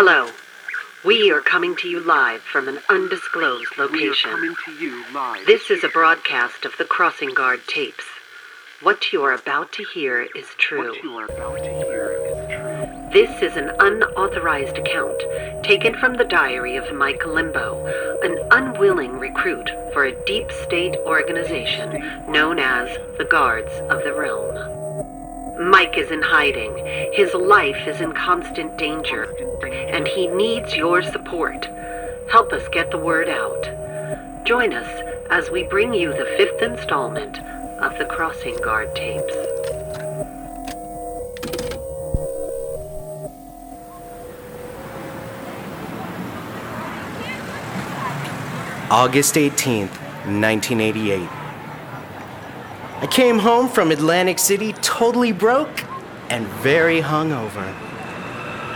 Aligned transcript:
Hello. 0.00 0.30
We 1.04 1.32
are 1.32 1.40
coming 1.40 1.74
to 1.78 1.88
you 1.88 1.98
live 1.98 2.42
from 2.42 2.68
an 2.68 2.78
undisclosed 2.88 3.76
location. 3.76 4.30
coming 4.30 4.54
to 4.64 4.72
you 4.74 5.02
live. 5.12 5.44
This 5.44 5.72
is 5.72 5.82
a 5.82 5.88
broadcast 5.88 6.64
of 6.64 6.76
the 6.78 6.84
Crossing 6.84 7.34
Guard 7.34 7.66
tapes. 7.66 8.04
What 8.80 9.12
you 9.12 9.24
are 9.24 9.32
about 9.32 9.72
to 9.72 9.82
hear 9.82 10.28
is 10.36 10.46
true. 10.56 10.90
What 10.90 11.02
you 11.02 11.18
are 11.18 11.24
about 11.24 11.58
to 11.64 11.70
hear 11.82 12.12
is 12.12 12.46
true. 12.46 13.10
This 13.12 13.42
is 13.42 13.56
an 13.56 13.72
unauthorized 13.80 14.78
account 14.78 15.20
taken 15.64 15.96
from 15.96 16.14
the 16.14 16.24
diary 16.24 16.76
of 16.76 16.94
Mike 16.94 17.26
Limbo, 17.26 17.84
an 18.22 18.38
unwilling 18.52 19.18
recruit 19.18 19.68
for 19.92 20.04
a 20.04 20.24
deep 20.26 20.52
state 20.52 20.94
organization 20.98 22.30
known 22.30 22.60
as 22.60 22.96
the 23.18 23.24
Guards 23.24 23.72
of 23.90 24.04
the 24.04 24.14
Realm. 24.14 24.77
Mike 25.58 25.98
is 25.98 26.12
in 26.12 26.22
hiding. 26.22 26.72
His 27.12 27.34
life 27.34 27.88
is 27.88 28.00
in 28.00 28.12
constant 28.12 28.76
danger, 28.78 29.24
and 29.90 30.06
he 30.06 30.28
needs 30.28 30.76
your 30.76 31.02
support. 31.02 31.68
Help 32.30 32.52
us 32.52 32.68
get 32.68 32.92
the 32.92 32.98
word 32.98 33.28
out. 33.28 34.44
Join 34.44 34.72
us 34.72 34.88
as 35.30 35.50
we 35.50 35.64
bring 35.64 35.92
you 35.92 36.10
the 36.10 36.32
fifth 36.36 36.62
installment 36.62 37.40
of 37.80 37.98
the 37.98 38.04
Crossing 38.04 38.56
Guard 38.58 38.94
tapes. 38.94 39.34
August 48.90 49.34
18th, 49.34 49.90
1988. 50.24 51.37
I 53.00 53.06
came 53.06 53.38
home 53.38 53.68
from 53.68 53.92
Atlantic 53.92 54.40
City 54.40 54.72
totally 54.72 55.30
broke 55.30 55.84
and 56.30 56.44
very 56.46 57.00
hungover. 57.00 57.72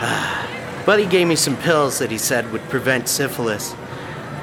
Buddy 0.87 1.07
gave 1.07 1.27
me 1.27 1.35
some 1.35 1.57
pills 1.57 1.99
that 1.99 2.11
he 2.11 2.19
said 2.19 2.53
would 2.53 2.63
prevent 2.69 3.09
syphilis. 3.09 3.75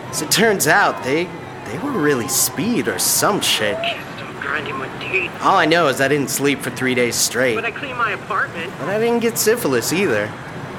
As 0.10 0.22
it 0.22 0.30
turns 0.32 0.68
out, 0.68 1.02
they 1.06 1.30
they 1.66 1.78
were 1.80 1.92
really 1.92 2.28
speed 2.28 2.90
or 2.90 3.00
some 3.00 3.40
shit. 3.40 3.78
Stop 3.78 4.42
grinding 4.42 4.76
my 4.76 4.90
teeth. 5.00 5.32
All 5.42 5.56
I 5.56 5.66
know 5.66 5.88
is 5.88 6.02
I 6.02 6.10
didn't 6.10 6.30
sleep 6.30 6.60
for 6.60 6.72
three 6.72 6.96
days 6.96 7.16
straight. 7.16 7.56
But 7.56 7.64
I 7.64 7.72
cleaned 7.72 7.98
my 7.98 8.12
apartment. 8.12 8.74
But 8.80 8.90
I 8.90 9.00
didn't 9.00 9.20
get 9.20 9.38
syphilis 9.38 9.94
either. 9.94 10.30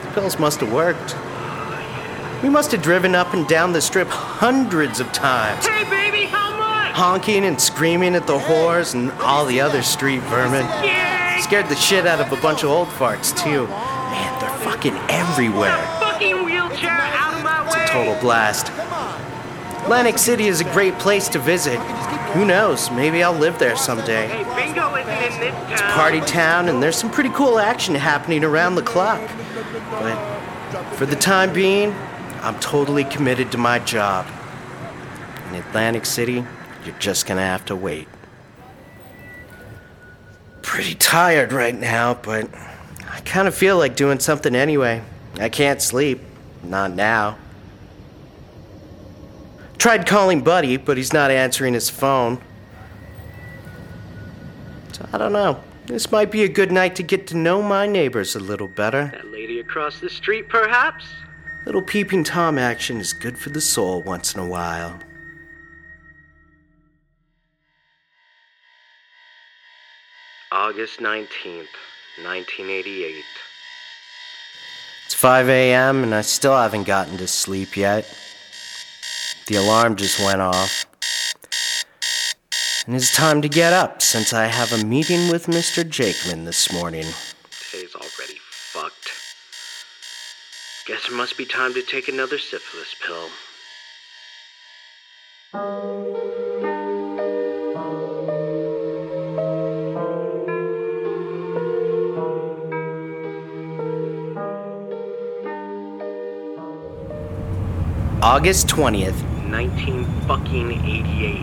The 0.05 0.11
pills 0.11 0.39
must 0.39 0.61
have 0.61 0.71
worked. 0.73 1.17
We 2.43 2.51
must 2.51 2.73
have 2.73 2.83
driven 2.83 3.15
up 3.15 3.33
and 3.33 3.49
down 3.49 3.73
the 3.73 3.81
strip 3.81 4.09
hundreds 4.09 5.01
of 5.01 5.11
times, 5.13 5.67
Hey, 5.67 5.85
baby? 5.89 6.10
Honking 6.91 7.45
and 7.45 7.61
screaming 7.61 8.15
at 8.15 8.27
the 8.27 8.39
whores 8.39 8.95
and 8.95 9.11
all 9.23 9.45
the 9.47 9.61
other 9.61 9.83
street 9.83 10.21
vermin. 10.23 10.67
Scared 11.43 11.69
the 11.69 11.77
shit 11.77 12.07
out 12.07 12.21
of 12.21 12.31
a 12.37 12.41
bunch 12.41 12.63
of 12.63 12.71
old 12.71 12.89
farts, 12.89 13.37
too. 13.37 13.67
Man, 13.67 14.41
they're 14.41 14.59
fucking 14.59 14.95
everywhere. 15.09 15.77
My 17.43 17.69
way! 17.73 17.87
Total 17.89 18.21
blast. 18.21 18.71
Atlantic 19.83 20.19
City 20.19 20.47
is 20.47 20.61
a 20.61 20.65
great 20.65 20.99
place 20.99 21.29
to 21.29 21.39
visit. 21.39 21.79
Who 22.35 22.45
knows? 22.45 22.91
Maybe 22.91 23.23
I'll 23.23 23.33
live 23.33 23.59
there 23.59 23.77
someday. 23.77 24.29
It's. 24.29 25.83
Party 25.83 26.21
town, 26.21 26.69
and 26.69 26.83
there's 26.83 26.97
some 26.97 27.11
pretty 27.11 27.31
cool 27.31 27.59
action 27.59 27.95
happening 27.95 28.45
around 28.45 28.75
the 28.75 28.83
clock. 28.83 29.21
But 29.91 30.17
for 30.95 31.07
the 31.07 31.17
time 31.17 31.53
being, 31.53 31.93
I'm 32.43 32.59
totally 32.61 33.05
committed 33.05 33.51
to 33.53 33.59
my 33.59 33.79
job. 33.81 34.27
In 35.49 35.57
Atlantic 35.57 36.07
City, 36.07 36.45
you're 36.85 36.99
just 36.99 37.27
gonna 37.27 37.41
have 37.43 37.65
to 37.67 37.77
wait. 37.77 38.09
Pretty 40.63 40.95
tired 40.95 41.53
right 41.53 41.75
now, 41.75 42.15
but 42.15 42.49
I 43.09 43.21
kind 43.21 43.49
of 43.49 43.55
feel 43.55 43.77
like 43.77 43.97
doing 43.97 44.19
something 44.19 44.55
anyway. 44.55 45.03
I 45.39 45.49
can't 45.49 45.81
sleep. 45.81 46.21
Not 46.63 46.93
now. 46.93 47.39
Tried 49.79 50.07
calling 50.07 50.43
Buddy, 50.43 50.77
but 50.77 50.97
he's 50.97 51.13
not 51.13 51.31
answering 51.31 51.75
his 51.75 51.89
phone. 51.89 52.41
So 54.93 55.09
I 55.13 55.19
don't 55.19 55.33
know. 55.33 55.63
This 55.87 56.13
might 56.13 56.31
be 56.31 56.45
a 56.45 56.49
good 56.49 56.71
night 56.71 56.95
to 56.97 57.03
get 57.03 57.27
to 57.29 57.37
know 57.37 57.63
my 57.63 57.87
neighbors 57.87 58.37
a 58.37 58.41
little 58.41 58.69
better. 58.69 59.11
That 59.13 59.33
lady 59.33 59.59
across 59.59 59.99
the 59.99 60.11
street, 60.11 60.49
perhaps? 60.49 61.07
Little 61.67 61.83
peeping 61.83 62.25
Tom 62.25 62.59
action 62.59 63.01
is 63.01 63.13
good 63.13 63.39
for 63.39 63.51
the 63.51 63.61
soul 63.61 64.03
once 64.03 64.35
in 64.35 64.41
a 64.41 64.47
while. 64.47 65.01
August 70.53 70.99
19th, 70.99 71.69
1988. 72.25 73.25
It's 75.07 75.15
5 75.15 75.49
a.m., 75.49 76.03
and 76.03 76.13
I 76.13 76.23
still 76.23 76.57
haven't 76.57 76.89
gotten 76.89 77.17
to 77.19 77.29
sleep 77.29 77.77
yet. 77.77 78.05
The 79.47 79.55
alarm 79.55 79.95
just 79.95 80.19
went 80.19 80.41
off. 80.41 80.87
And 82.85 82.97
it's 82.97 83.15
time 83.15 83.43
to 83.43 83.49
get 83.49 83.73
up 83.73 84.03
since 84.03 84.33
I 84.33 84.47
have 84.47 84.73
a 84.73 84.85
meeting 84.85 85.31
with 85.31 85.47
Mr. 85.47 85.85
Jakeman 85.85 86.47
this 86.47 86.73
morning. 86.73 87.07
Today's 87.71 87.95
already 87.95 88.39
fucked. 88.41 89.13
Guess 90.87 91.11
it 91.11 91.15
must 91.15 91.39
be 91.39 91.47
time 91.47 91.75
to 91.75 91.83
take 91.83 92.09
another 92.09 92.39
syphilis 92.39 92.97
pill. 93.07 93.29
August 108.23 108.67
20th, 108.67 109.47
19 109.49 110.05
fucking 110.27 110.73
88. 110.73 111.43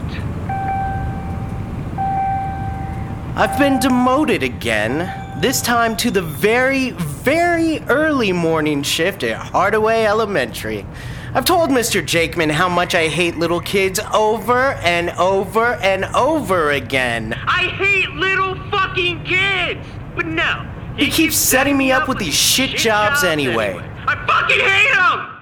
I've 3.35 3.57
been 3.57 3.79
demoted 3.79 4.43
again, 4.43 5.41
this 5.41 5.59
time 5.59 5.97
to 5.97 6.11
the 6.11 6.21
very, 6.21 6.91
very 6.91 7.79
early 7.89 8.31
morning 8.31 8.83
shift 8.83 9.23
at 9.23 9.37
Hardaway 9.37 10.03
Elementary. 10.03 10.85
I've 11.33 11.45
told 11.45 11.71
Mr. 11.71 11.99
Jakeman 12.03 12.51
how 12.51 12.69
much 12.69 12.93
I 12.93 13.07
hate 13.07 13.37
little 13.37 13.61
kids 13.61 13.99
over 14.13 14.73
and 14.83 15.09
over 15.17 15.73
and 15.81 16.05
over 16.13 16.69
again. 16.69 17.33
I 17.33 17.69
hate 17.69 18.11
little 18.11 18.53
fucking 18.69 19.23
kids! 19.23 19.83
But 20.16 20.27
no. 20.27 20.71
He 20.95 21.09
keeps 21.09 21.37
setting 21.37 21.75
me 21.75 21.91
up 21.91 22.07
with 22.07 22.19
these 22.19 22.35
shit 22.35 22.77
jobs 22.77 23.23
anyway. 23.23 23.73
I 24.07 24.16
fucking 24.27 24.59
hate 24.59 24.93
him! 24.93 25.36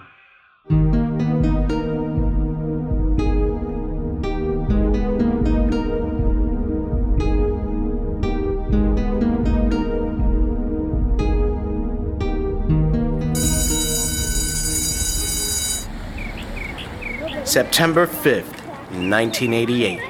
September 17.55 18.05
5th, 18.05 18.51
1988. 18.99 20.01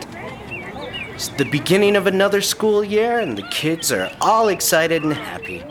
It's 1.14 1.28
the 1.28 1.46
beginning 1.46 1.96
of 1.96 2.08
another 2.08 2.42
school 2.42 2.84
year, 2.84 3.20
and 3.20 3.38
the 3.38 3.48
kids 3.50 3.92
are 3.92 4.10
all 4.20 4.48
excited 4.48 5.04
and 5.04 5.14
happy. 5.14 5.64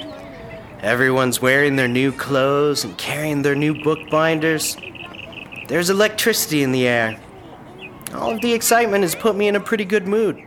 Everyone's 0.82 1.42
wearing 1.42 1.74
their 1.74 1.88
new 1.88 2.12
clothes 2.12 2.84
and 2.84 2.96
carrying 2.96 3.42
their 3.42 3.56
new 3.56 3.74
bookbinders. 3.82 4.76
There's 5.66 5.90
electricity 5.90 6.62
in 6.62 6.70
the 6.70 6.86
air. 6.86 7.20
All 8.12 8.30
of 8.32 8.40
the 8.40 8.52
excitement 8.52 9.02
has 9.02 9.16
put 9.16 9.34
me 9.34 9.48
in 9.48 9.56
a 9.56 9.60
pretty 9.60 9.84
good 9.84 10.06
mood. 10.06 10.40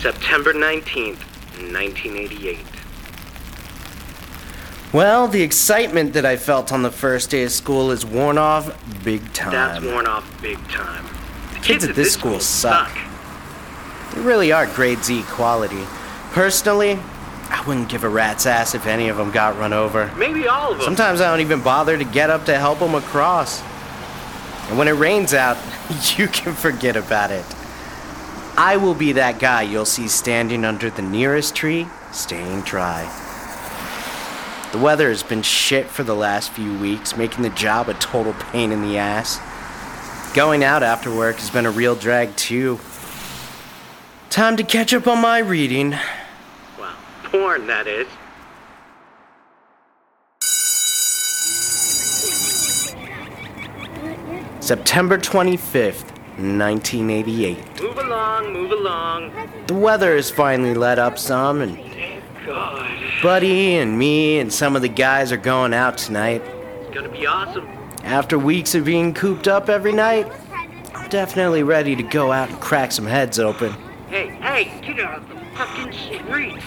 September 0.00 0.54
19th, 0.54 1.24
1988. 1.58 2.58
Well, 4.92 5.28
the 5.28 5.42
excitement 5.42 6.14
that 6.14 6.24
I 6.24 6.36
felt 6.36 6.72
on 6.72 6.82
the 6.82 6.90
first 6.90 7.30
day 7.30 7.42
of 7.42 7.50
school 7.50 7.90
is 7.90 8.06
worn 8.06 8.38
off 8.38 8.74
big 9.04 9.32
time. 9.32 9.52
That's 9.52 9.84
worn 9.84 10.06
off 10.06 10.40
big 10.40 10.56
time. 10.68 11.04
The 11.52 11.60
Kids 11.60 11.84
at 11.84 11.94
this 11.94 12.14
school 12.14 12.40
suck. 12.40 12.96
They 14.14 14.20
really 14.20 14.52
are 14.52 14.66
grade 14.66 15.04
Z 15.04 15.24
quality. 15.24 15.84
Personally, 16.32 16.98
I 17.50 17.62
wouldn't 17.66 17.88
give 17.88 18.04
a 18.04 18.08
rat's 18.08 18.46
ass 18.46 18.74
if 18.74 18.86
any 18.86 19.08
of 19.08 19.16
them 19.16 19.30
got 19.30 19.58
run 19.58 19.72
over. 19.72 20.10
Maybe 20.16 20.48
all 20.48 20.72
of 20.72 20.78
them. 20.78 20.84
Sometimes 20.84 21.20
I 21.20 21.30
don't 21.30 21.40
even 21.40 21.62
bother 21.62 21.98
to 21.98 22.04
get 22.04 22.30
up 22.30 22.46
to 22.46 22.56
help 22.56 22.78
them 22.78 22.94
across. 22.94 23.62
And 24.68 24.78
when 24.78 24.88
it 24.88 24.92
rains 24.92 25.34
out, 25.34 25.56
you 26.16 26.28
can 26.28 26.54
forget 26.54 26.96
about 26.96 27.30
it. 27.30 27.44
I 28.58 28.78
will 28.78 28.94
be 28.94 29.12
that 29.12 29.38
guy 29.38 29.62
you'll 29.62 29.84
see 29.84 30.08
standing 30.08 30.64
under 30.64 30.88
the 30.88 31.02
nearest 31.02 31.54
tree, 31.54 31.86
staying 32.10 32.62
dry. 32.62 33.04
The 34.72 34.78
weather 34.78 35.10
has 35.10 35.22
been 35.22 35.42
shit 35.42 35.86
for 35.86 36.04
the 36.04 36.14
last 36.14 36.52
few 36.52 36.76
weeks, 36.78 37.18
making 37.18 37.42
the 37.42 37.50
job 37.50 37.90
a 37.90 37.94
total 37.94 38.32
pain 38.34 38.72
in 38.72 38.80
the 38.80 38.96
ass. 38.96 39.40
Going 40.34 40.64
out 40.64 40.82
after 40.82 41.14
work 41.14 41.36
has 41.36 41.50
been 41.50 41.66
a 41.66 41.70
real 41.70 41.94
drag, 41.94 42.34
too. 42.36 42.80
Time 44.30 44.56
to 44.56 44.62
catch 44.62 44.94
up 44.94 45.06
on 45.06 45.20
my 45.20 45.38
reading. 45.38 45.94
Well, 46.78 46.94
porn, 47.24 47.66
that 47.66 47.86
is. 47.86 48.08
September 54.60 55.16
25th, 55.16 56.15
1988. 56.36 57.82
Move 57.82 57.98
along, 57.98 58.52
move 58.52 58.70
along. 58.72 59.32
The 59.66 59.74
weather 59.74 60.14
has 60.16 60.30
finally 60.30 60.74
let 60.74 60.98
up 60.98 61.18
some, 61.18 61.62
and 61.62 61.78
God. 62.46 62.88
Buddy 63.22 63.76
and 63.76 63.98
me 63.98 64.38
and 64.38 64.52
some 64.52 64.76
of 64.76 64.82
the 64.82 64.88
guys 64.88 65.32
are 65.32 65.36
going 65.36 65.74
out 65.74 65.98
tonight. 65.98 66.42
It's 66.80 66.94
gonna 66.94 67.08
be 67.08 67.26
awesome. 67.26 67.66
After 68.04 68.38
weeks 68.38 68.74
of 68.74 68.84
being 68.84 69.12
cooped 69.12 69.48
up 69.48 69.68
every 69.68 69.92
night, 69.92 70.30
I'm 70.94 71.08
definitely 71.08 71.64
ready 71.64 71.96
to 71.96 72.02
go 72.04 72.30
out 72.30 72.48
and 72.50 72.60
crack 72.60 72.92
some 72.92 73.06
heads 73.06 73.40
open. 73.40 73.72
Hey, 74.08 74.28
hey, 74.40 74.80
get 74.80 75.00
out 75.00 75.18
of 75.18 75.28
the 75.28 75.34
fucking 75.56 75.92
street. 75.92 76.62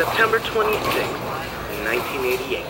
September 0.00 0.38
26th, 0.38 1.20
1988. 1.84 2.64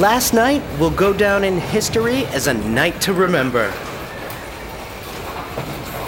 Last 0.00 0.32
night 0.32 0.62
will 0.80 0.88
go 0.88 1.12
down 1.12 1.44
in 1.44 1.58
history 1.58 2.24
as 2.28 2.46
a 2.46 2.54
night 2.54 3.02
to 3.02 3.12
remember. 3.12 3.70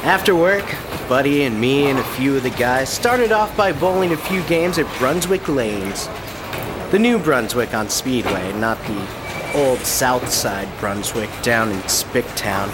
After 0.03 0.35
work, 0.35 0.65
Buddy 1.11 1.43
and 1.43 1.61
me 1.61 1.91
and 1.91 1.99
a 1.99 2.05
few 2.05 2.35
of 2.39 2.43
the 2.43 2.49
guys 2.49 2.89
started 2.89 3.33
off 3.33 3.55
by 3.55 3.71
bowling 3.71 4.13
a 4.13 4.17
few 4.17 4.43
games 4.45 4.79
at 4.79 4.87
Brunswick 4.99 5.47
Lanes. 5.47 6.09
The 6.91 6.99
new 6.99 7.19
Brunswick 7.19 7.75
on 7.75 7.91
Speedway, 7.91 8.51
not 8.55 8.79
the 8.85 9.07
old 9.55 9.81
South 9.81 10.31
Side 10.31 10.71
Brunswick 10.81 11.29
down 11.43 11.71
in 11.71 11.77
Spicktown. 11.81 12.71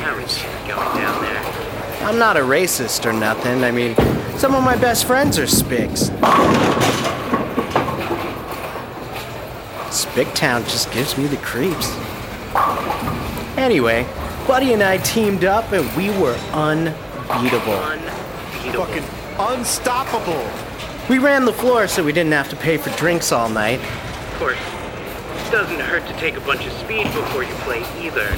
Parents 0.00 0.42
going 0.66 0.96
down 0.96 1.20
there. 1.22 1.42
I'm 2.06 2.18
not 2.18 2.38
a 2.38 2.40
racist 2.40 3.04
or 3.04 3.12
nothing. 3.12 3.62
I 3.62 3.70
mean, 3.70 3.94
some 4.38 4.54
of 4.54 4.62
my 4.62 4.76
best 4.76 5.06
friends 5.06 5.38
are 5.38 5.46
Spicks. 5.46 6.10
Spicktown 9.90 10.62
just 10.64 10.92
gives 10.92 11.16
me 11.16 11.26
the 11.26 11.38
creeps. 11.38 11.90
Anyway, 13.56 14.06
Buddy 14.46 14.74
and 14.74 14.82
I 14.82 14.98
teamed 14.98 15.44
up 15.44 15.72
and 15.72 15.90
we 15.96 16.10
were 16.20 16.36
unbeatable. 16.52 17.72
Unbeatable. 17.72 18.84
Fucking 18.84 19.04
unstoppable. 19.38 20.48
We 21.08 21.18
ran 21.18 21.44
the 21.46 21.52
floor 21.52 21.88
so 21.88 22.04
we 22.04 22.12
didn't 22.12 22.32
have 22.32 22.50
to 22.50 22.56
pay 22.56 22.76
for 22.76 22.90
drinks 22.98 23.32
all 23.32 23.48
night. 23.48 23.80
Of 23.80 24.38
course, 24.38 24.58
it 24.58 25.50
doesn't 25.50 25.80
hurt 25.80 26.06
to 26.08 26.12
take 26.18 26.36
a 26.36 26.40
bunch 26.40 26.66
of 26.66 26.72
speed 26.74 27.04
before 27.04 27.42
you 27.42 27.54
play 27.64 27.84
either. 28.00 28.28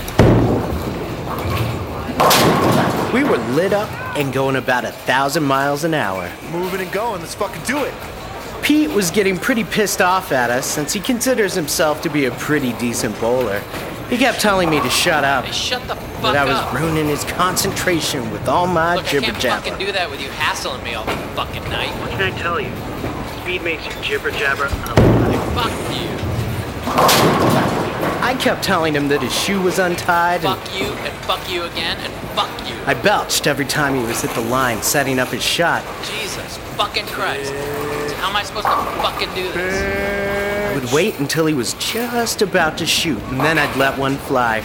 We 3.13 3.25
were 3.25 3.39
lit 3.55 3.73
up 3.73 3.89
and 4.19 4.33
going 4.33 4.57
about 4.57 4.85
a 4.85 4.93
thousand 4.93 5.45
miles 5.45 5.85
an 5.85 5.95
hour. 5.95 6.31
Moving 6.53 6.83
and 6.83 6.93
going. 6.93 7.21
Let's 7.23 7.35
fucking 7.35 7.63
do 7.65 7.79
it. 7.85 7.95
Pete 8.63 8.91
was 8.91 9.11
getting 9.11 9.39
pretty 9.39 9.65
pissed 9.65 10.03
off 10.03 10.31
at 10.31 10.51
us 10.51 10.67
since 10.67 10.93
he 10.93 11.01
considers 11.01 11.55
himself 11.55 12.03
to 12.03 12.11
be 12.11 12.27
a 12.27 12.31
pretty 12.33 12.75
decent 12.75 13.19
bowler. 13.19 13.61
He 14.11 14.19
kept 14.19 14.41
telling 14.41 14.69
me 14.69 14.81
to 14.81 14.91
shut 14.91 15.25
up, 15.25 15.45
Hey, 15.47 15.53
shut 15.53 15.83
the 15.89 15.95
fuck 15.97 16.35
that 16.35 16.37
I 16.37 16.45
was 16.45 16.57
up. 16.57 16.75
ruining 16.75 17.07
his 17.07 17.25
concentration 17.25 18.31
with 18.31 18.47
all 18.49 18.67
my 18.67 18.97
Look, 18.97 19.07
I 19.07 19.21
can't 19.21 19.37
fucking 19.37 19.79
do 19.79 19.91
that 19.93 20.11
with 20.11 20.21
you 20.21 20.29
hassling 20.31 20.83
me 20.83 20.95
all 20.95 21.05
the 21.05 21.13
fucking 21.35 21.65
night. 21.65 21.91
What 22.01 22.11
can 22.11 22.23
I 22.23 22.39
tell 22.39 22.61
you? 22.61 22.71
Speed 23.43 23.63
makes 23.63 23.87
you 23.87 23.93
jibber 24.03 24.31
jabber. 24.31 24.69
Fuck 24.69 25.73
you. 25.95 27.38
I 28.39 28.41
kept 28.41 28.63
telling 28.63 28.95
him 28.95 29.09
that 29.09 29.21
his 29.21 29.35
shoe 29.35 29.61
was 29.61 29.81
untied, 29.81 30.45
and 30.45 30.57
Fuck 30.61 30.79
you 30.79 30.87
and 30.87 31.25
fuck 31.25 31.51
you 31.51 31.65
again 31.65 31.97
and 31.99 32.13
fuck 32.37 32.49
you. 32.71 32.77
I 32.87 32.95
belched 32.95 33.49
every 33.49 33.65
time 33.65 33.97
he 33.97 34.01
was 34.07 34.23
at 34.23 34.31
the 34.31 34.41
line 34.43 34.81
setting 34.81 35.19
up 35.19 35.27
his 35.31 35.43
shot. 35.43 35.83
Jesus 36.05 36.57
fucking 36.77 37.07
Christ. 37.07 37.53
How 38.15 38.31
am 38.31 38.37
I 38.37 38.45
supposed 38.45 38.67
to 38.67 38.77
fucking 39.03 39.35
do 39.35 39.51
this? 39.51 40.71
I 40.71 40.73
would 40.73 40.93
wait 40.93 41.19
until 41.19 41.47
he 41.47 41.55
was 41.55 41.75
just 41.75 42.41
about 42.41 42.79
to 42.79 42.87
shoot, 42.87 43.21
and 43.25 43.41
then 43.41 43.59
I'd 43.59 43.75
let 43.77 43.99
one 43.99 44.15
fly. 44.15 44.61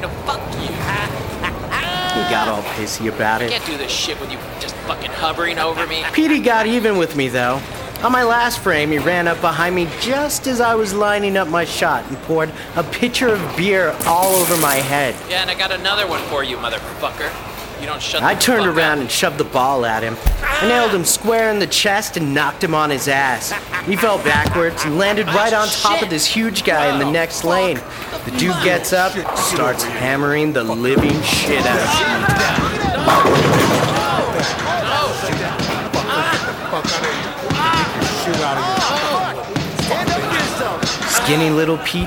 No, 0.00 0.08
fuck 0.24 0.40
you. 0.60 0.68
He 0.68 2.30
got 2.30 2.46
all 2.46 2.62
pissy 2.74 3.12
about 3.12 3.42
it. 3.42 3.46
I 3.46 3.56
can't 3.56 3.66
do 3.66 3.76
this 3.78 3.90
shit 3.90 4.20
with 4.20 4.30
you 4.30 4.38
just 4.60 4.76
fucking 4.86 5.10
hovering 5.10 5.58
over 5.58 5.88
me. 5.88 6.04
Petey 6.12 6.38
got 6.38 6.66
even 6.66 6.98
with 6.98 7.16
me 7.16 7.26
though. 7.26 7.60
On 8.02 8.10
my 8.10 8.24
last 8.24 8.58
frame, 8.58 8.90
he 8.90 8.98
ran 8.98 9.28
up 9.28 9.40
behind 9.40 9.76
me 9.76 9.86
just 10.00 10.48
as 10.48 10.60
I 10.60 10.74
was 10.74 10.92
lining 10.92 11.36
up 11.36 11.46
my 11.46 11.64
shot 11.64 12.04
and 12.08 12.18
poured 12.22 12.50
a 12.74 12.82
pitcher 12.82 13.28
of 13.28 13.56
beer 13.56 13.96
all 14.06 14.34
over 14.34 14.56
my 14.56 14.74
head. 14.74 15.14
Yeah, 15.30 15.42
and 15.42 15.48
I 15.48 15.54
got 15.54 15.70
another 15.70 16.08
one 16.08 16.20
for 16.22 16.42
you, 16.42 16.56
motherfucker. 16.56 17.30
You 17.80 17.86
don't 17.86 18.02
shut 18.02 18.24
I 18.24 18.34
turned 18.34 18.64
fuck 18.64 18.76
around 18.76 18.98
up. 18.98 19.02
and 19.02 19.10
shoved 19.10 19.38
the 19.38 19.44
ball 19.44 19.86
at 19.86 20.02
him. 20.02 20.16
I 20.40 20.66
nailed 20.66 20.92
him 20.92 21.04
square 21.04 21.48
in 21.50 21.60
the 21.60 21.66
chest 21.68 22.16
and 22.16 22.34
knocked 22.34 22.64
him 22.64 22.74
on 22.74 22.90
his 22.90 23.06
ass. 23.06 23.52
He 23.86 23.94
fell 23.94 24.18
backwards 24.18 24.84
and 24.84 24.98
landed 24.98 25.28
ah, 25.28 25.36
right 25.36 25.52
on 25.52 25.68
top 25.68 26.02
of 26.02 26.10
this 26.10 26.26
huge 26.26 26.64
guy 26.64 26.92
in 26.92 26.98
the 26.98 27.08
next 27.10 27.44
lane. 27.44 27.80
The 28.24 28.32
dude 28.32 28.60
gets 28.64 28.92
up, 28.92 29.12
starts 29.38 29.84
hammering 29.84 30.52
the 30.52 30.64
living 30.64 31.22
shit 31.22 31.64
out 31.64 31.78
of 31.78 31.86
me. 34.06 34.11
Skinny 41.32 41.48
little 41.48 41.78
Pete 41.78 42.06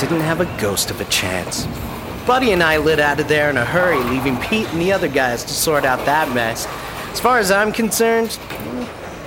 didn't 0.00 0.20
have 0.20 0.40
a 0.40 0.60
ghost 0.60 0.90
of 0.90 1.00
a 1.00 1.04
chance. 1.04 1.64
Buddy 2.26 2.50
and 2.50 2.60
I 2.60 2.78
lit 2.78 2.98
out 2.98 3.20
of 3.20 3.28
there 3.28 3.50
in 3.50 3.56
a 3.56 3.64
hurry, 3.64 4.02
leaving 4.02 4.36
Pete 4.38 4.66
and 4.72 4.82
the 4.82 4.90
other 4.90 5.06
guys 5.06 5.44
to 5.44 5.52
sort 5.52 5.84
out 5.84 6.04
that 6.04 6.34
mess. 6.34 6.66
As 7.12 7.20
far 7.20 7.38
as 7.38 7.52
I'm 7.52 7.70
concerned, 7.70 8.36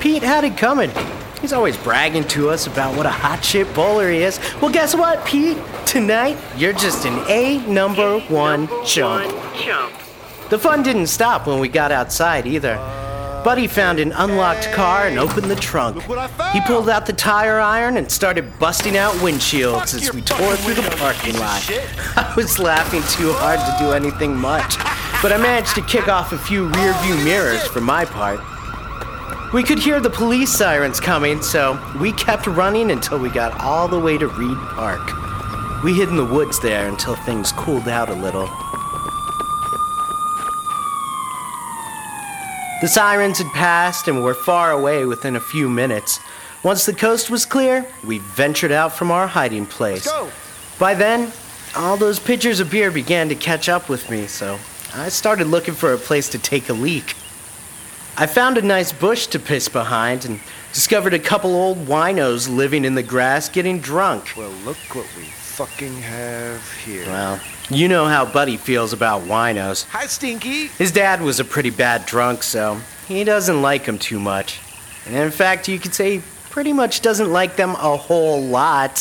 Pete 0.01 0.21
had 0.21 0.43
it 0.43 0.57
coming. 0.57 0.91
He's 1.39 1.53
always 1.53 1.77
bragging 1.77 2.25
to 2.25 2.49
us 2.49 2.67
about 2.67 2.93
what 2.97 3.05
a 3.05 3.09
hot 3.09 3.41
shit 3.45 3.73
bowler 3.73 4.11
he 4.11 4.17
is. 4.17 4.37
Well, 4.61 4.69
guess 4.69 4.93
what, 4.93 5.25
Pete? 5.25 5.57
Tonight, 5.85 6.37
you're 6.57 6.73
just 6.73 7.05
an 7.05 7.23
A 7.29 7.65
number 7.67 8.19
one 8.23 8.65
Number 8.65 8.83
chump. 8.83 9.33
One 9.33 9.55
chump. 9.55 9.93
The 10.49 10.59
fun 10.59 10.83
didn't 10.83 11.07
stop 11.07 11.47
when 11.47 11.61
we 11.61 11.69
got 11.69 11.93
outside 11.93 12.45
either. 12.45 12.75
Buddy 13.43 13.67
found 13.67 13.99
an 13.99 14.11
unlocked 14.11 14.71
car 14.73 15.07
and 15.07 15.17
opened 15.17 15.49
the 15.49 15.55
trunk. 15.55 15.95
Look 15.95 16.09
what 16.09 16.17
I 16.17 16.27
found. 16.27 16.53
He 16.53 16.61
pulled 16.65 16.89
out 16.89 17.05
the 17.05 17.13
tire 17.13 17.59
iron 17.59 17.95
and 17.95 18.11
started 18.11 18.59
busting 18.59 18.97
out 18.97 19.13
windshields 19.15 19.95
as 19.95 20.13
we 20.13 20.21
tore 20.21 20.57
through 20.57 20.73
the 20.73 20.95
parking 20.97 21.37
lot. 21.39 21.63
I 22.17 22.33
was 22.35 22.59
laughing 22.59 23.01
too 23.03 23.31
hard 23.33 23.59
to 23.59 23.83
do 23.83 23.93
anything 23.93 24.35
much, 24.35 24.77
but 25.21 25.31
I 25.31 25.37
managed 25.37 25.75
to 25.75 25.81
kick 25.81 26.09
off 26.09 26.33
a 26.33 26.37
few 26.37 26.67
rear 26.67 26.93
view 27.01 27.15
mirrors 27.23 27.65
for 27.65 27.79
my 27.79 28.03
part. 28.03 28.39
We 29.53 29.63
could 29.63 29.79
hear 29.79 29.99
the 29.99 30.09
police 30.09 30.51
sirens 30.51 30.99
coming, 30.99 31.41
so 31.41 31.79
we 31.99 32.11
kept 32.11 32.45
running 32.45 32.91
until 32.91 33.19
we 33.19 33.29
got 33.29 33.59
all 33.61 33.87
the 33.87 33.99
way 33.99 34.17
to 34.17 34.27
Reed 34.27 34.57
Park. 34.57 35.11
We 35.83 35.93
hid 35.93 36.09
in 36.09 36.17
the 36.17 36.25
woods 36.25 36.59
there 36.59 36.89
until 36.89 37.15
things 37.15 37.53
cooled 37.53 37.87
out 37.87 38.09
a 38.09 38.13
little. 38.13 38.49
The 42.81 42.87
sirens 42.87 43.39
had 43.39 43.47
passed 43.47 44.07
and 44.07 44.23
were 44.23 44.33
far 44.33 44.71
away 44.71 45.03
within 45.03 45.35
a 45.35 45.41
few 45.41 45.69
minutes. 45.69 46.19
Once 46.63 46.85
the 46.85 46.93
coast 46.93 47.29
was 47.29 47.45
clear, 47.45 47.85
we 48.05 48.19
ventured 48.19 48.71
out 48.71 48.93
from 48.93 49.11
our 49.11 49.27
hiding 49.27 49.65
place. 49.65 50.09
By 50.79 50.93
then, 50.93 51.33
all 51.75 51.97
those 51.97 52.19
pitchers 52.19 52.61
of 52.61 52.71
beer 52.71 52.89
began 52.89 53.27
to 53.29 53.35
catch 53.35 53.67
up 53.67 53.89
with 53.89 54.09
me, 54.09 54.27
so 54.27 54.57
I 54.95 55.09
started 55.09 55.47
looking 55.47 55.73
for 55.73 55.91
a 55.91 55.97
place 55.97 56.29
to 56.29 56.39
take 56.39 56.69
a 56.69 56.73
leak. 56.73 57.15
I 58.17 58.25
found 58.27 58.57
a 58.57 58.61
nice 58.61 58.93
bush 58.93 59.27
to 59.27 59.39
piss 59.39 59.67
behind 59.67 60.23
and 60.23 60.39
discovered 60.73 61.13
a 61.13 61.19
couple 61.19 61.55
old 61.55 61.85
winos 61.85 62.47
living 62.47 62.85
in 62.85 62.95
the 62.95 63.03
grass 63.03 63.49
getting 63.49 63.79
drunk. 63.79 64.33
Well, 64.37 64.51
look 64.63 64.77
what 64.95 65.07
we 65.17 65.25
fucking 65.59 65.97
have 65.97 66.71
here. 66.85 67.05
Well, 67.07 67.37
you 67.69 67.89
know 67.89 68.05
how 68.05 68.23
Buddy 68.23 68.55
feels 68.55 68.93
about 68.93 69.23
winos. 69.23 69.83
Hi, 69.89 70.05
Stinky. 70.05 70.67
His 70.67 70.93
dad 70.93 71.21
was 71.21 71.41
a 71.41 71.43
pretty 71.43 71.69
bad 71.69 72.05
drunk, 72.05 72.43
so 72.43 72.79
he 73.09 73.25
doesn't 73.25 73.61
like 73.61 73.83
them 73.83 73.99
too 73.99 74.21
much. 74.21 74.61
And 75.05 75.13
in 75.13 75.31
fact, 75.31 75.67
you 75.67 75.77
could 75.77 75.93
say 75.93 76.19
he 76.19 76.23
pretty 76.49 76.71
much 76.71 77.01
doesn't 77.01 77.29
like 77.29 77.57
them 77.57 77.71
a 77.71 77.97
whole 77.97 78.41
lot. 78.41 78.99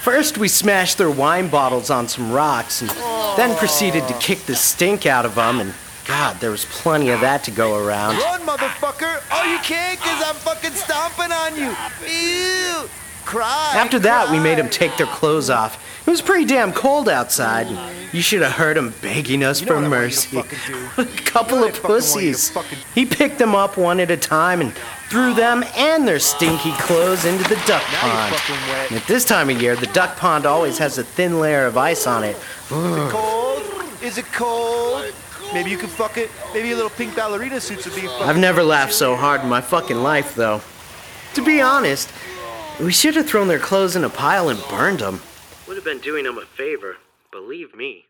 First, 0.00 0.38
we 0.38 0.48
smashed 0.48 0.96
their 0.96 1.10
wine 1.10 1.48
bottles 1.48 1.90
on 1.90 2.08
some 2.08 2.32
rocks 2.32 2.80
and 2.80 2.88
then 3.36 3.54
proceeded 3.58 4.08
to 4.08 4.14
kick 4.14 4.38
the 4.46 4.56
stink 4.56 5.04
out 5.04 5.26
of 5.26 5.34
them 5.34 5.60
and 5.60 5.74
God, 6.06 6.40
there 6.40 6.50
was 6.50 6.64
plenty 6.64 7.10
of 7.10 7.20
that 7.20 7.44
to 7.44 7.50
go 7.50 7.76
around. 7.86 8.16
Run, 8.16 8.40
motherfucker! 8.40 9.22
Oh, 9.30 9.44
you 9.44 9.58
can't 9.58 10.00
because 10.00 10.22
I'm 10.26 10.34
fucking 10.36 10.72
stomping 10.72 11.30
on 11.30 11.54
you! 11.54 11.76
Ew! 12.08 12.88
Cry! 13.24 13.72
After 13.74 13.98
that, 14.00 14.30
we 14.30 14.38
made 14.38 14.58
them 14.58 14.68
take 14.68 14.96
their 14.96 15.06
clothes 15.06 15.48
off. 15.50 15.82
It 16.06 16.10
was 16.10 16.20
pretty 16.20 16.44
damn 16.44 16.72
cold 16.72 17.08
outside. 17.08 17.68
and 17.68 17.78
You 18.12 18.20
should 18.22 18.42
have 18.42 18.52
heard 18.52 18.76
him 18.76 18.92
begging 19.00 19.42
us 19.44 19.60
You 19.60 19.66
know 19.66 19.74
for 19.74 19.80
what 19.82 19.86
I 19.86 19.88
want 19.88 20.32
you 20.32 20.40
mercy. 20.40 20.42
to 20.42 20.42
fucking 20.42 20.58
do. 20.96 21.02
A 21.02 21.22
couple 21.24 21.58
You 21.58 21.62
know 21.62 21.68
of 21.68 21.82
what 21.84 21.90
I 21.92 22.00
fucking 22.00 22.12
want 22.12 22.24
you 22.24 22.32
to 22.32 22.36
pussies. 22.36 22.50
fucking- 22.50 22.78
He 22.94 23.06
picked 23.06 23.38
them 23.38 23.54
up 23.54 23.76
one 23.76 24.00
at 24.00 24.10
a 24.10 24.16
time 24.16 24.60
and 24.60 24.72
threw 25.08 25.32
them 25.34 25.64
and 25.76 26.06
their 26.08 26.18
stinky 26.18 26.72
clothes 26.72 27.24
into 27.24 27.44
the 27.48 27.56
duck 27.66 27.82
Now 27.92 28.00
pond. 28.30 28.34
And 28.90 28.98
at 29.00 29.06
this 29.06 29.24
time 29.24 29.48
of 29.50 29.62
year, 29.62 29.76
the 29.76 29.86
duck 29.88 30.16
pond 30.16 30.44
always 30.46 30.78
has 30.78 30.98
a 30.98 31.04
thin 31.04 31.38
layer 31.40 31.66
of 31.66 31.76
ice 31.76 32.06
on 32.06 32.24
it. 32.24 32.36
Cold? 32.68 33.62
Is 34.02 34.18
it 34.18 34.26
cold? 34.32 35.12
Maybe 35.54 35.70
you 35.70 35.76
could 35.78 35.90
fuck 35.90 36.16
it. 36.16 36.30
Maybe 36.54 36.72
a 36.72 36.74
little 36.74 36.90
pink 36.90 37.14
ballerina 37.14 37.60
suits 37.60 37.84
would 37.84 37.94
be 37.94 38.02
fucking. 38.08 38.26
I've 38.26 38.38
never 38.38 38.62
laughed 38.62 38.94
so 38.94 39.14
hard 39.16 39.42
in 39.42 39.48
my 39.48 39.60
fucking 39.60 40.02
life, 40.02 40.34
though. 40.34 40.60
To 41.34 41.42
be 41.44 41.60
honest, 41.60 42.10
we 42.82 42.90
should 42.90 43.14
have 43.14 43.28
thrown 43.28 43.46
their 43.46 43.60
clothes 43.60 43.94
in 43.94 44.02
a 44.02 44.10
pile 44.10 44.48
and 44.48 44.58
burned 44.68 44.98
them. 44.98 45.20
Would 45.68 45.76
have 45.76 45.84
been 45.84 46.00
doing 46.00 46.24
them 46.24 46.36
a 46.36 46.44
favor, 46.44 46.96
believe 47.30 47.74
me. 47.76 48.06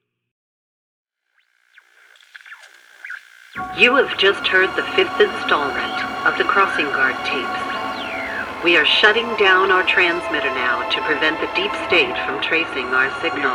You 3.76 3.94
have 3.96 4.16
just 4.16 4.48
heard 4.48 4.74
the 4.74 4.88
fifth 4.96 5.20
installment 5.20 5.96
of 6.24 6.38
the 6.38 6.44
Crossing 6.44 6.86
Guard 6.86 7.16
tapes. 7.28 8.64
We 8.64 8.78
are 8.78 8.86
shutting 8.86 9.28
down 9.36 9.70
our 9.70 9.84
transmitter 9.84 10.48
now 10.56 10.88
to 10.88 11.02
prevent 11.04 11.36
the 11.40 11.52
deep 11.52 11.72
state 11.84 12.16
from 12.24 12.40
tracing 12.40 12.88
our 12.96 13.12
signal. 13.20 13.52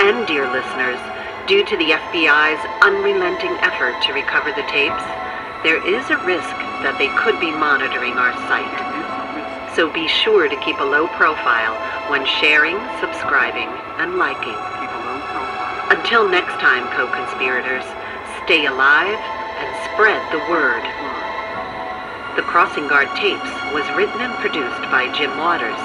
And, 0.00 0.26
dear 0.26 0.48
listeners, 0.48 1.00
due 1.46 1.64
to 1.66 1.76
the 1.76 1.92
FBI's 1.92 2.64
unrelenting 2.80 3.52
effort 3.60 4.00
to 4.06 4.14
recover 4.14 4.52
the 4.52 4.64
tapes, 4.72 5.04
there 5.60 5.84
is 5.84 6.08
a 6.08 6.24
risk 6.24 6.56
that 6.80 6.96
they 6.96 7.08
could 7.20 7.38
be 7.40 7.50
monitoring 7.50 8.14
our 8.14 8.32
site. 8.48 9.05
So 9.76 9.92
be 9.92 10.08
sure 10.08 10.48
to 10.48 10.56
keep 10.64 10.80
a 10.80 10.88
low 10.88 11.06
profile 11.20 11.76
when 12.08 12.24
sharing, 12.24 12.80
subscribing, 12.96 13.68
and 14.00 14.16
liking. 14.16 14.56
Until 15.92 16.24
next 16.24 16.56
time, 16.64 16.88
co-conspirators, 16.96 17.84
stay 18.48 18.64
alive 18.64 19.20
and 19.60 19.68
spread 19.92 20.24
the 20.32 20.40
word. 20.48 20.80
The 22.40 22.48
Crossing 22.48 22.88
Guard 22.88 23.12
Tapes 23.20 23.52
was 23.76 23.84
written 23.92 24.16
and 24.24 24.32
produced 24.40 24.80
by 24.88 25.12
Jim 25.12 25.36
Waters, 25.36 25.76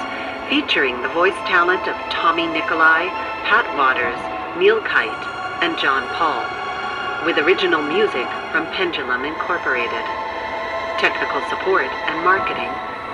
featuring 0.48 0.96
the 1.04 1.12
voice 1.12 1.36
talent 1.44 1.84
of 1.84 1.92
Tommy 2.08 2.48
Nikolai, 2.48 3.12
Pat 3.44 3.68
Waters, 3.76 4.16
Neil 4.56 4.80
Kite, 4.88 5.24
and 5.60 5.76
John 5.76 6.08
Paul, 6.16 6.40
with 7.28 7.36
original 7.36 7.84
music 7.84 8.24
from 8.56 8.64
Pendulum 8.72 9.28
Incorporated. 9.28 10.06
Technical 10.96 11.44
support 11.52 11.92
and 12.08 12.24
marketing 12.24 12.72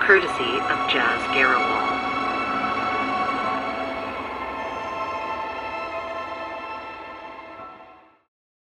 courtesy 0.09 0.57
of 0.71 0.89
Jazz 0.89 1.21
Garowal. 1.37 1.98